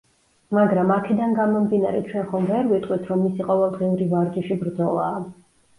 მაგრამ 0.57 0.93
აქედან 0.95 1.35
გამომდინარე 1.41 2.01
ჩვენ 2.09 2.27
ხომ 2.33 2.49
ვერ 2.53 2.73
ვიტყვით 2.73 3.07
რომ 3.13 3.25
მისი 3.27 3.49
ყოველდღიური 3.53 4.13
ვარჯიში 4.17 4.63
ბრძოლაა. 4.65 5.17